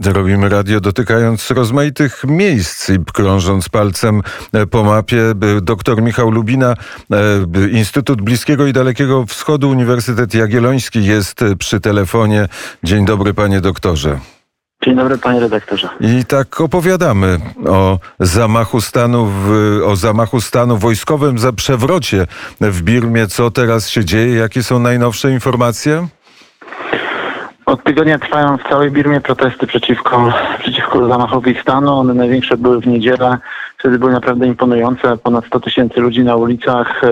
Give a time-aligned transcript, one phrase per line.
[0.00, 5.22] Robimy radio dotykając rozmaitych miejsc i krążąc palcem e, po mapie.
[5.62, 6.74] Doktor Michał Lubina,
[7.12, 12.48] e, Instytut Bliskiego i Dalekiego Wschodu, Uniwersytet Jagielloński jest przy telefonie.
[12.84, 14.18] Dzień dobry panie doktorze.
[14.84, 15.88] Dzień dobry panie redaktorze.
[16.00, 22.26] I tak opowiadamy o zamachu stanu, w, o zamachu stanu wojskowym, za przewrocie
[22.60, 23.26] w Birmie.
[23.26, 24.34] Co teraz się dzieje?
[24.34, 26.08] Jakie są najnowsze informacje?
[27.66, 31.98] Od tygodnia trwają w całej Birmie protesty przeciwko, przeciwko zamachowi stanu.
[31.98, 33.38] One największe były w niedzielę.
[33.84, 35.16] Wtedy były naprawdę imponujące.
[35.16, 37.02] Ponad 100 tysięcy ludzi na ulicach.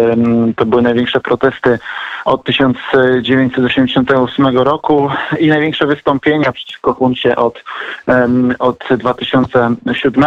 [0.56, 1.78] To były największsze protesty
[2.24, 7.64] od 1988 roku i największe wystąpienia przeciwko huncie od,
[8.58, 10.24] od 2007.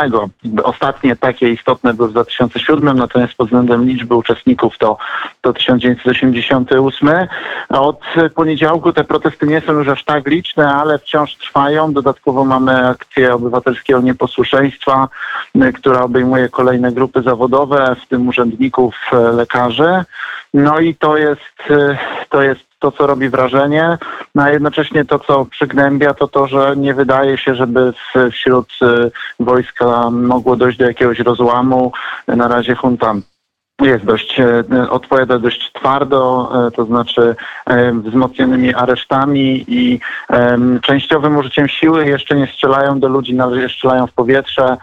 [0.64, 4.98] Ostatnie takie istotne były w 2007, natomiast pod względem liczby uczestników to,
[5.42, 7.10] to 1988.
[7.70, 8.00] Od
[8.36, 11.94] poniedziałku te protesty nie są już aż tak liczne, ale wciąż trwają.
[11.94, 15.08] Dodatkowo mamy akcję obywatelskiego nieposłuszeństwa,
[15.74, 20.04] która obejmuje kolejne grupy zawodowe, w tym urzędników, e, lekarzy.
[20.54, 21.98] No i to jest, y,
[22.30, 23.98] to jest to, co robi wrażenie,
[24.36, 27.94] no a jednocześnie to, co przygnębia, to to, że nie wydaje się, żeby
[28.32, 31.92] wśród y, wojska mogło dojść do jakiegoś rozłamu.
[32.28, 33.16] Na razie junta
[33.82, 40.00] jest dość, e, odpowiada dość twardo, e, to znaczy e, wzmocnionymi aresztami i
[40.82, 42.06] częściowym użyciem siły.
[42.06, 44.78] Jeszcze nie strzelają do ludzi, nawet strzelają w powietrze.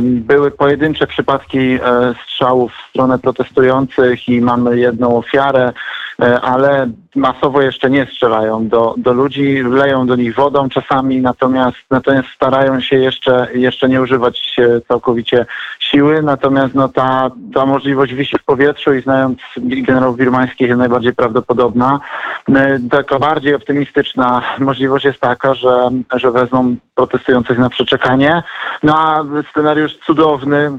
[0.00, 1.78] Były pojedyncze przypadki
[2.24, 5.72] strzałów w stronę protestujących i mamy jedną ofiarę.
[6.20, 11.76] E, ale masowo jeszcze nie strzelają do, do ludzi, leją do nich wodą czasami, natomiast,
[11.90, 14.56] natomiast starają się jeszcze, jeszcze nie używać
[14.88, 15.46] całkowicie
[15.78, 21.14] siły, natomiast no, ta, ta możliwość wisi w powietrzu i znając generałów birmańskich jest najbardziej
[21.14, 22.00] prawdopodobna.
[22.48, 28.42] E, taka bardziej optymistyczna możliwość jest taka, że, że wezmą protestujących na przeczekanie.
[28.82, 30.78] No a scenariusz cudowny,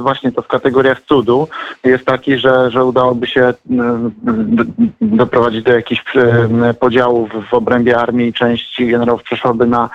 [0.00, 1.48] właśnie to w kategoriach cudu
[1.84, 4.14] jest taki, że, że udałoby się mm,
[5.00, 9.90] doprowadzić do jakichś mm, podziałów w obrębie armii i części generałów przeszłaby na,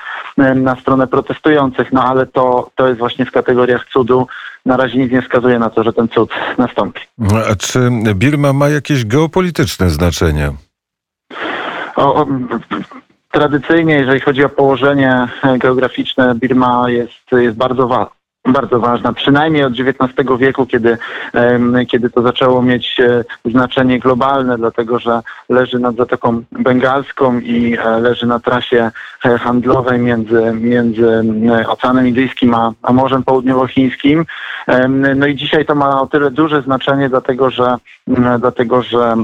[0.56, 4.28] na stronę protestujących, no ale to, to jest właśnie w kategoriach cudu.
[4.66, 7.02] Na razie nic nie wskazuje na to, że ten cud nastąpi.
[7.52, 10.52] A czy Birma ma jakieś geopolityczne znaczenie?
[11.96, 12.28] O, o,
[13.32, 15.28] tradycyjnie, jeżeli chodzi o położenie
[15.58, 20.98] geograficzne, Birma jest, jest bardzo ważna bardzo ważna, przynajmniej od XIX wieku, kiedy,
[21.90, 28.00] kiedy to zaczęło mieć e, znaczenie globalne, dlatego że leży nad Zatoką Bengalską i e,
[28.00, 28.92] leży na trasie
[29.26, 31.24] e, handlowej między, między
[31.68, 34.26] Oceanem Indyjskim a, a Morzem Południowochińskim.
[35.16, 37.76] No i dzisiaj to ma o tyle duże znaczenie, dlatego że,
[38.40, 39.16] dlatego, że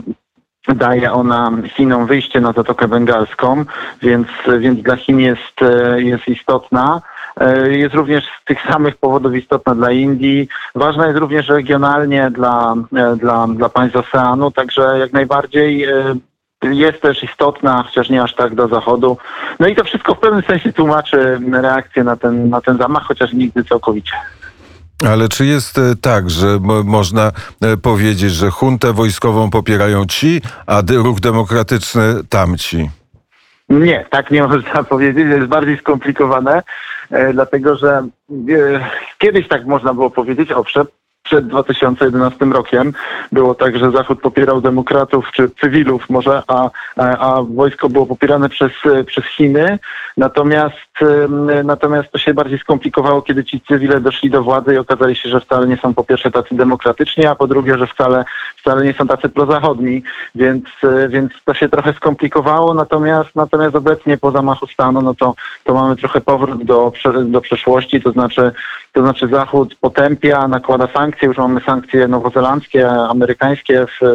[0.68, 3.66] daje ona Chinom wyjście na Zatokę Bengalską,
[4.02, 4.28] więc,
[4.60, 5.56] więc dla Chin jest,
[5.98, 7.02] jest istotna.
[7.40, 10.48] E, jest również z tych samych powodów istotna dla Indii.
[10.76, 16.16] Ważna jest również regionalnie dla, e, dla, dla państw oceanu, także jak najbardziej e,
[16.64, 19.18] jest też istotna, chociaż nie aż tak do zachodu.
[19.60, 23.34] No i to wszystko w pewnym sensie tłumaczy reakcję na ten, na ten zamach, chociaż
[23.34, 24.14] nigdy całkowicie.
[25.10, 27.32] Ale czy jest tak, że można
[27.82, 32.90] powiedzieć, że huntę wojskową popierają ci, a ruch demokratyczny tamci?
[33.70, 36.64] Nie, tak nie można powiedzieć, jest bardziej skomplikowane,
[37.12, 38.08] e, dlatego że e,
[39.18, 40.86] kiedyś tak można było powiedzieć, owszem,
[41.28, 42.94] przed 2011 rokiem
[43.32, 48.72] było tak, że Zachód popierał demokratów czy cywilów może, a, a, wojsko było popierane przez,
[49.06, 49.80] przez Chiny.
[50.18, 50.76] Natomiast,
[51.64, 55.40] natomiast to się bardziej skomplikowało, kiedy ci cywile doszli do władzy i okazali się, że
[55.40, 58.26] wcale nie są po pierwsze tacy demokratyczni, a po drugie, że wcale,
[58.58, 60.04] wcale nie są tacy prozachodni,
[60.36, 60.64] więc,
[61.10, 62.74] więc to się trochę skomplikowało.
[62.74, 66.92] Natomiast, natomiast obecnie po zamachu stanu, no to, to mamy trochę powrót do,
[67.26, 68.52] do przeszłości, to znaczy,
[68.94, 74.06] to znaczy Zachód potępia, nakłada sankcje, już mamy sankcje nowozelandzkie, amerykańskie w,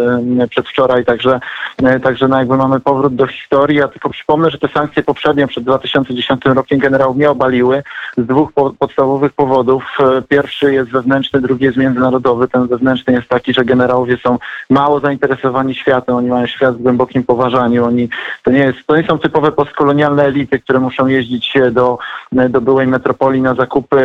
[0.50, 1.40] przedwczoraj, także,
[1.82, 3.78] e, także no jakby mamy powrót do historii.
[3.78, 5.64] Ja tylko przypomnę, że te sankcje poprzednie przed
[6.00, 7.82] 2010 rokiem generałów nie obaliły
[8.16, 9.84] z dwóch po, podstawowych powodów.
[10.00, 12.48] E, pierwszy jest wewnętrzny, drugi jest międzynarodowy.
[12.48, 14.38] Ten wewnętrzny jest taki, że generałowie są
[14.70, 17.84] mało zainteresowani światem, oni mają świat w głębokim poważaniu.
[17.84, 18.08] Oni,
[18.42, 21.98] to, nie jest, to nie są typowe postkolonialne elity, które muszą jeździć do,
[22.32, 24.02] do byłej metropolii na zakupy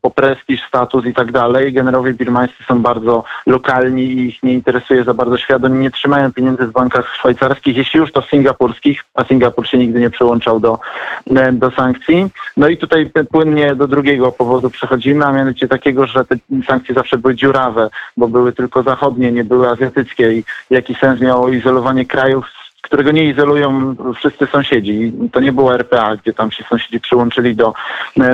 [0.00, 1.72] po prestiż, status i tak dalej.
[1.72, 5.64] Generałowie birmańscy są bardzo lokalni i ich nie interesuje za bardzo świat.
[5.64, 10.00] Oni nie trzymają pieniędzy w bankach szwajcarskich, jeśli już to singapurskich, a Singapur się nigdy
[10.00, 10.78] nie przyłączał do,
[11.27, 12.30] e, do sankcji.
[12.56, 16.36] No i tutaj płynnie do drugiego powodu przechodzimy, a mianowicie takiego, że te
[16.66, 21.48] sankcje zawsze były dziurawe, bo były tylko zachodnie, nie były azjatyckie i jaki sens miało
[21.48, 22.44] izolowanie krajów
[22.82, 25.12] którego nie izolują wszyscy sąsiedzi.
[25.32, 27.74] To nie było RPA, gdzie tam się sąsiedzi przyłączyli do,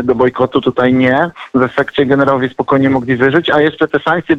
[0.03, 1.31] do bojkotu, tutaj nie.
[1.55, 4.37] W efekcie generałowie spokojnie mogli wyżyć, a jeszcze te sankcje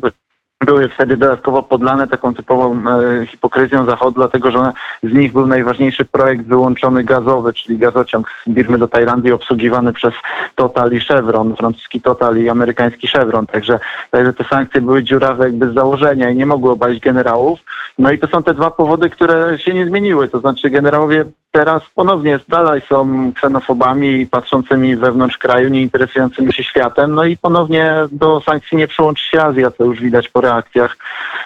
[0.65, 4.71] były wtedy dodatkowo podlane taką typową e, hipokryzją Zachodu, dlatego że
[5.03, 10.13] z nich był najważniejszy projekt wyłączony gazowy, czyli gazociąg z Birmy do Tajlandii obsługiwany przez
[10.55, 13.47] Total i Chevron, francuski Total i amerykański Chevron.
[13.47, 13.79] Także,
[14.11, 17.59] także te sankcje były dziurawe jakby z założenia i nie mogły obalić generałów.
[17.99, 20.27] No i to są te dwa powody, które się nie zmieniły.
[20.27, 21.25] To znaczy generałowie
[21.55, 27.15] teraz ponownie dalej są ksenofobami patrzącymi wewnątrz kraju, nie interesującymi się światem.
[27.15, 30.97] No i ponownie do sankcji nie przyłączy się Azja, to już widać po reakcjach.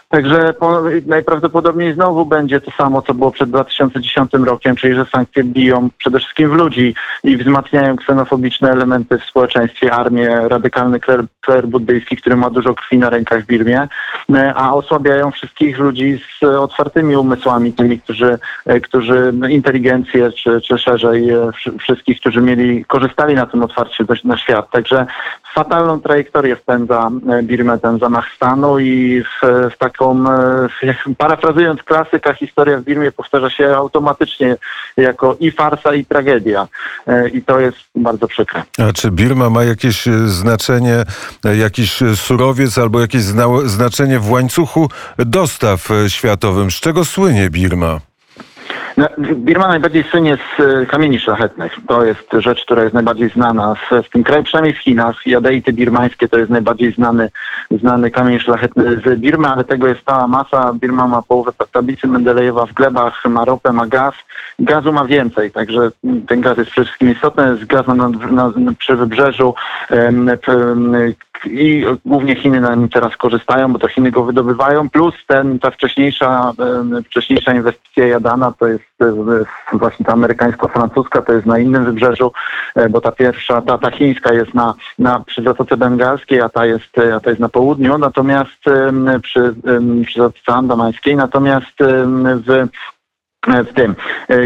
[0.09, 5.43] Także po, najprawdopodobniej znowu będzie to samo, co było przed 2010 rokiem, czyli że sankcje
[5.43, 11.67] biją przede wszystkim w ludzi i wzmacniają ksenofobiczne elementy w społeczeństwie, armię, radykalny kler, kler
[11.67, 13.87] buddyjski, który ma dużo krwi na rękach w Birmie,
[14.55, 18.39] a osłabiają wszystkich ludzi z otwartymi umysłami, tymi, którzy,
[18.83, 24.71] którzy inteligencję, czy, czy szerzej e, wszystkich, którzy mieli, korzystali na tym otwarciu na świat.
[24.71, 25.05] Także
[25.53, 29.98] fatalną trajektorię wpędza e, Birmę ten zamach stanu i w, w taką,
[30.83, 34.55] e, parafrazując klasyka, historia w Birmie powtarza się automatycznie
[34.97, 36.67] jako i farsa, i tragedia.
[37.07, 38.63] E, I to jest bardzo przykre.
[38.77, 41.03] A czy Birma ma jakieś znaczenie,
[41.43, 43.21] jakiś surowiec albo jakieś
[43.65, 46.71] znaczenie w łańcuchu dostaw światowym?
[46.71, 48.08] Z czego słynie Birma?
[48.97, 51.75] No, Birma najbardziej słynie z e, kamieni szlachetnych.
[51.87, 55.27] To jest rzecz, która jest najbardziej znana w, tym kraju, przynajmniej w Chinach.
[55.27, 57.29] Jadeity birmańskie to jest najbardziej znany,
[57.71, 60.73] znany kamień szlachetny z Birmy, ale tego jest cała masa.
[60.73, 64.13] Birma ma połowę tablicy Mendelejewa w glebach, ma ropę, ma gaz.
[64.59, 65.91] Gazu ma więcej, także
[66.27, 67.43] ten gaz jest przede wszystkim istotny.
[67.49, 68.09] Jest gaz na, na,
[68.55, 69.55] na, przy wybrzeżu.
[69.91, 70.29] Um,
[71.45, 75.71] i głównie Chiny na nim teraz korzystają, bo to Chiny go wydobywają, plus ten, ta
[75.71, 76.53] wcześniejsza,
[77.05, 78.88] wcześniejsza inwestycja jadana to jest
[79.73, 82.31] właśnie ta amerykańsko-francuska, to jest na innym wybrzeżu,
[82.75, 86.65] e, bo ta pierwsza, ta, ta chińska jest na, na, przy Zatoce Bengalskiej, a ta
[86.65, 88.63] jest, a ta jest na południu, natomiast
[89.21, 89.55] przy,
[90.05, 91.75] przy Zatoce Andamańskiej, natomiast
[92.19, 92.67] w
[93.47, 93.95] w tym.
[94.29, 94.37] E,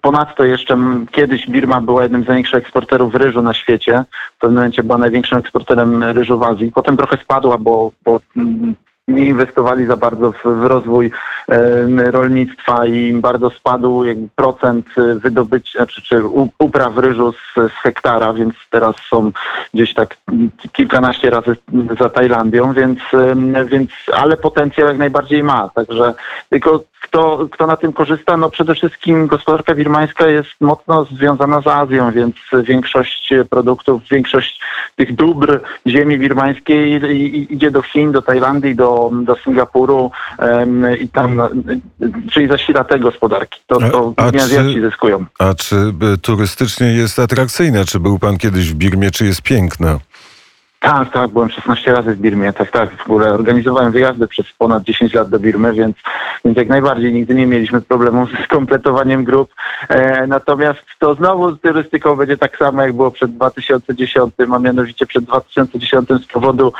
[0.00, 0.78] ponadto jeszcze
[1.10, 4.04] kiedyś Birma była jednym z największych eksporterów ryżu na świecie.
[4.36, 6.72] W pewnym momencie była największym eksporterem ryżu w Azji.
[6.72, 8.20] Potem trochę spadła, bo, bo
[9.08, 11.10] nie inwestowali za bardzo w, w rozwój
[11.48, 14.04] e, rolnictwa i bardzo spadł
[14.36, 14.86] procent
[15.16, 16.22] wydobycia czy, czy
[16.58, 19.32] upraw ryżu z, z, hektara, więc teraz są
[19.74, 20.16] gdzieś tak
[20.72, 21.56] kilkanaście razy
[22.00, 22.98] za Tajlandią, więc,
[23.54, 25.70] e, więc ale potencjał jak najbardziej ma.
[25.74, 26.14] Także
[26.50, 26.84] tylko
[27.14, 28.36] kto, kto na tym korzysta?
[28.36, 32.34] No przede wszystkim gospodarka birmańska jest mocno związana z Azją, więc
[32.64, 34.60] większość produktów, większość
[34.96, 37.00] tych dóbr ziemi birmańskiej
[37.54, 38.93] idzie do Chin, do Tajlandii, do,
[39.24, 40.10] do Singapuru
[41.00, 41.40] i tam,
[42.32, 43.60] czyli zasila te gospodarki.
[43.66, 45.24] To, to a, Azjaci zyskują.
[45.38, 45.76] A czy
[46.22, 47.84] turystycznie jest atrakcyjne?
[47.84, 49.10] Czy był pan kiedyś w Birmie?
[49.10, 49.98] Czy jest piękna?
[50.84, 54.82] Tak, tak, byłem 16 razy w Birmie, tak, tak, w ogóle organizowałem wyjazdy przez ponad
[54.82, 55.96] 10 lat do Birmy, więc,
[56.44, 59.54] więc jak najbardziej nigdy nie mieliśmy problemu z kompletowaniem grup.
[59.88, 65.06] E, natomiast to znowu z turystyką będzie tak samo, jak było przed 2010, a mianowicie
[65.06, 66.72] przed 2010 z powodu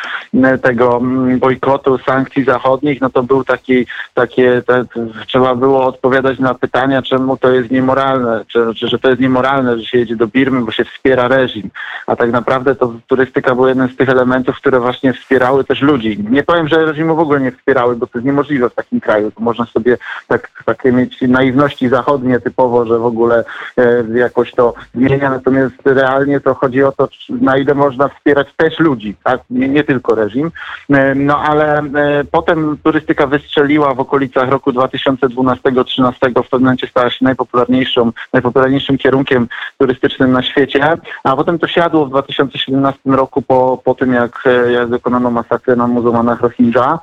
[0.63, 1.01] tego
[1.39, 4.85] bojkotu, sankcji zachodnich, no to był taki, takie, te,
[5.27, 9.79] trzeba było odpowiadać na pytania, czemu to jest niemoralne, czy, czy, że to jest niemoralne,
[9.79, 11.71] że się jedzie do Birmy, bo się wspiera reżim,
[12.07, 16.25] a tak naprawdę to turystyka była jednym z tych elementów, które właśnie wspierały też ludzi.
[16.31, 19.31] Nie powiem, że reżimu w ogóle nie wspierały, bo to jest niemożliwe w takim kraju.
[19.31, 19.97] To można sobie
[20.29, 23.45] tak, takie mieć naiwności zachodnie typowo, że w ogóle
[23.79, 28.79] e, jakoś to zmienia, natomiast realnie to chodzi o to, na ile można wspierać też
[28.79, 29.41] ludzi, tak?
[29.51, 30.51] nie, nie tylko reżim.
[30.91, 37.11] E, no ale e, potem turystyka wystrzeliła w okolicach roku 2012-2013, w pewnym momencie stała
[37.11, 39.49] się najpopularniejszą, najpopularniejszym kierunkiem
[39.79, 44.73] turystycznym na świecie, a potem to siadło w 2017 roku po po tym, jak, e,
[44.73, 46.99] jak dokonano masakry na muzułmanach Rohingya.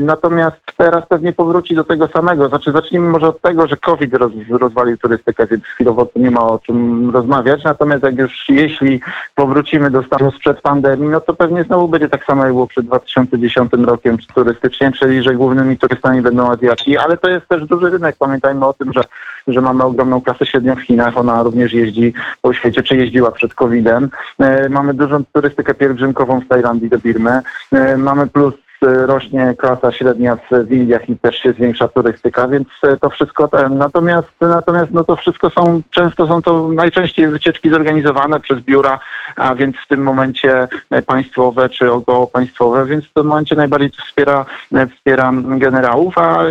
[0.00, 2.48] Natomiast teraz pewnie powróci do tego samego.
[2.48, 6.58] Znaczy, zacznijmy może od tego, że COVID roz, rozwalił turystykę, więc chwilowo nie ma o
[6.58, 7.64] czym rozmawiać.
[7.64, 9.00] Natomiast jak już, jeśli
[9.34, 12.86] powrócimy do stanu sprzed pandemii, no to pewnie znowu będzie tak samo, jak było przed
[12.86, 18.16] 2010 rokiem turystycznie, czyli że głównymi turystami będą Azjaci, ale to jest też duży rynek.
[18.18, 19.04] Pamiętajmy o tym, że,
[19.48, 21.16] że mamy ogromną klasę średnią w Chinach.
[21.16, 24.08] Ona również jeździ po świecie, czy jeździła przed COVID-em.
[24.38, 27.40] E, mamy dużą turystykę pielgrzymkową z Tajlandii do Birmy.
[27.72, 32.96] E, mamy plus rośnie klasa średnia w Indiach i też się zwiększa turystyka, więc e,
[32.96, 33.78] to wszystko ten.
[33.78, 39.00] Natomiast, natomiast no to wszystko są, często są to najczęściej wycieczki zorganizowane przez biura,
[39.36, 43.90] a więc w tym momencie e, państwowe czy około państwowe, więc w tym momencie najbardziej
[43.90, 46.44] wspiera, e, wspiera generałów, a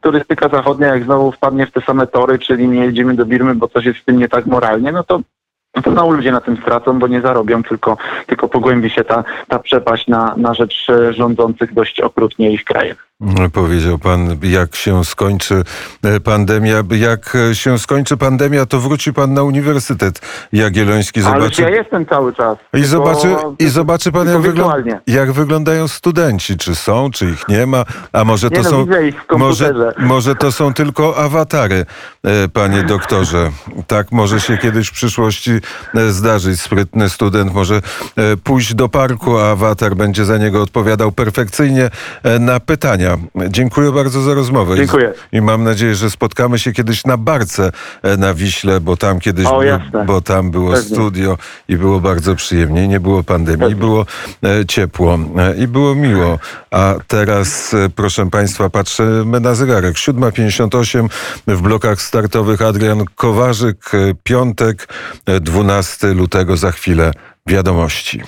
[0.00, 3.68] turystyka zachodnia jak znowu wpadnie w te same tory, czyli nie jedziemy do Birmy, bo
[3.68, 5.20] coś jest z tym nie tak moralnie, no to
[5.76, 7.96] no to znowu ludzie na tym stracą, bo nie zarobią, tylko,
[8.26, 13.09] tylko pogłębi się ta, ta przepaść na, na rzecz e, rządzących dość okrutnie ich krajach.
[13.52, 15.62] Powiedział pan, jak się skończy
[16.02, 16.74] e, pandemia.
[16.90, 20.20] Jak e, się skończy pandemia, to wróci pan na Uniwersytet
[20.52, 21.20] Jagielloński.
[21.24, 22.58] Ale Zobaczy, ja jestem cały czas.
[22.58, 25.00] i, tylko- zobaczy, I zobaczy pan, jak, tylko wyglą, wirtualnie.
[25.06, 26.56] jak wyglądają studenci.
[26.56, 27.84] Czy są, czy ich nie ma.
[28.12, 28.84] A może to Nie no, są.
[28.84, 31.86] w Może, może to są tylko awatary,
[32.24, 33.50] e, panie doktorze.
[33.86, 35.50] Tak może się kiedyś w przyszłości
[36.10, 36.60] zdarzyć.
[36.60, 37.80] Sprytny student może
[38.44, 41.90] pójść do parku, a awatar będzie za niego odpowiadał perfekcyjnie
[42.40, 43.09] na pytania.
[43.48, 44.74] Dziękuję bardzo za rozmowę.
[44.74, 45.12] I- Dziękuję.
[45.32, 49.46] I mam nadzieję, że spotkamy się kiedyś na barce e, na Wiśle, bo tam kiedyś
[49.46, 50.04] O, był- jasne.
[50.04, 50.94] bo tam było Pewnie.
[50.94, 51.38] studio
[51.68, 52.88] i było bardzo przyjemnie.
[52.88, 53.76] Nie było pandemii, Pewnie.
[53.76, 54.06] było
[54.44, 56.38] e, ciepło e, i było miło.
[56.70, 59.94] A teraz, proszę Państwa, patrzymy na zegarek.
[59.96, 61.08] 7.58
[61.46, 63.90] w blokach startowych Adrian Kowarzyk,
[64.22, 64.88] piątek,
[65.26, 67.12] e, 12 lutego, za chwilę
[67.46, 68.20] wiadomości.